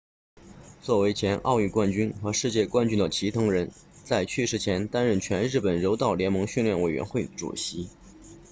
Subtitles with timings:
[0.81, 3.69] 作为前奥运冠军和世界冠军的齐藤仁
[4.03, 7.87] 在去世前担任全日本柔道联盟训练委员会主席